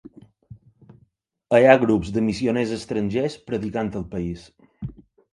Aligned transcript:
Hi 1.57 1.67
ha 1.67 1.75
grups 1.83 2.09
de 2.15 2.23
missioners 2.29 2.73
estrangers 2.77 3.35
predicant 3.51 3.93
al 4.01 4.07
país. 4.15 4.47